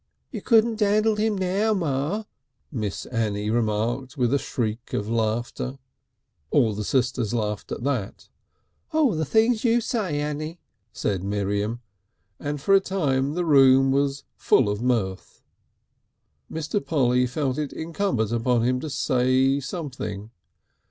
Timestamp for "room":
13.45-13.91